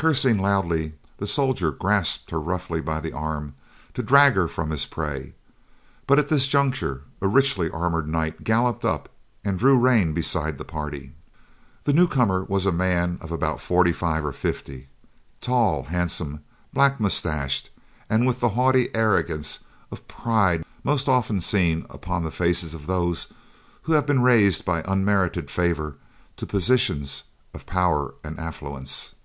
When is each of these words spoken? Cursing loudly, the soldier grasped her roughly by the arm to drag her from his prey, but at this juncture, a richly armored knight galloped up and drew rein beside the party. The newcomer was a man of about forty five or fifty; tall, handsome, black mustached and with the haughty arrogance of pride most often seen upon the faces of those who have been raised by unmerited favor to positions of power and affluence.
Cursing 0.00 0.38
loudly, 0.38 0.92
the 1.16 1.26
soldier 1.26 1.72
grasped 1.72 2.30
her 2.30 2.38
roughly 2.38 2.80
by 2.80 3.00
the 3.00 3.12
arm 3.12 3.54
to 3.94 4.00
drag 4.00 4.34
her 4.34 4.46
from 4.46 4.70
his 4.70 4.86
prey, 4.86 5.34
but 6.06 6.20
at 6.20 6.28
this 6.28 6.46
juncture, 6.46 7.02
a 7.20 7.26
richly 7.26 7.68
armored 7.68 8.06
knight 8.06 8.44
galloped 8.44 8.84
up 8.84 9.08
and 9.44 9.58
drew 9.58 9.76
rein 9.76 10.12
beside 10.14 10.56
the 10.56 10.64
party. 10.64 11.14
The 11.82 11.92
newcomer 11.92 12.44
was 12.44 12.64
a 12.64 12.70
man 12.70 13.18
of 13.20 13.32
about 13.32 13.60
forty 13.60 13.90
five 13.90 14.24
or 14.24 14.30
fifty; 14.32 14.86
tall, 15.40 15.82
handsome, 15.82 16.44
black 16.72 17.00
mustached 17.00 17.70
and 18.08 18.24
with 18.24 18.38
the 18.38 18.50
haughty 18.50 18.94
arrogance 18.94 19.64
of 19.90 20.06
pride 20.06 20.64
most 20.84 21.08
often 21.08 21.40
seen 21.40 21.84
upon 21.90 22.22
the 22.22 22.30
faces 22.30 22.72
of 22.72 22.86
those 22.86 23.26
who 23.82 23.94
have 23.94 24.06
been 24.06 24.22
raised 24.22 24.64
by 24.64 24.84
unmerited 24.86 25.50
favor 25.50 25.96
to 26.36 26.46
positions 26.46 27.24
of 27.52 27.66
power 27.66 28.14
and 28.22 28.38
affluence. 28.38 29.16